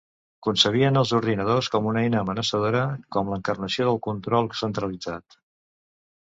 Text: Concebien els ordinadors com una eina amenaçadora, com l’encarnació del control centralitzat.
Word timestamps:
Concebien 0.45 0.95
els 1.01 1.11
ordinadors 1.17 1.69
com 1.75 1.89
una 1.91 2.01
eina 2.05 2.21
amenaçadora, 2.25 2.81
com 3.17 3.29
l’encarnació 3.35 3.87
del 3.91 4.01
control 4.09 4.51
centralitzat. 4.63 5.39